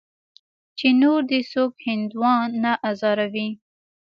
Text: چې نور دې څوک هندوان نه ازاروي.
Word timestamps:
چې 0.77 0.87
نور 1.01 1.19
دې 1.29 1.39
څوک 1.51 1.71
هندوان 1.87 2.47
نه 2.63 2.73
ازاروي. 2.89 3.49